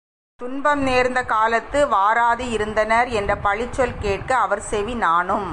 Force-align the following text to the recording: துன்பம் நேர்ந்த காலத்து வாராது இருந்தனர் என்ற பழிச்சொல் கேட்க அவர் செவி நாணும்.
துன்பம் 0.39 0.81
நேர்ந்த 0.81 1.19
காலத்து 1.23 1.79
வாராது 1.87 2.45
இருந்தனர் 2.51 3.09
என்ற 3.19 3.31
பழிச்சொல் 3.43 3.99
கேட்க 3.99 4.31
அவர் 4.37 4.63
செவி 4.69 4.95
நாணும். 5.03 5.49